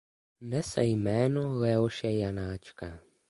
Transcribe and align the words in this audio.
Nese 0.41 0.85
jméno 0.85 1.53
Leoše 1.59 2.11
Janáčka. 2.11 2.99